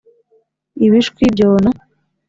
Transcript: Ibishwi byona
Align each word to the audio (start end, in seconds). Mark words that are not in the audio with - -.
Ibishwi 0.85 1.23
byona 1.33 1.69